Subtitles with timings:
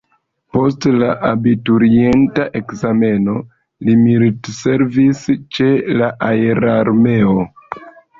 [0.55, 3.35] Post la abiturienta ekzameno
[3.89, 5.21] li militservis
[5.59, 5.69] ĉe
[6.01, 7.37] la aerarmeo.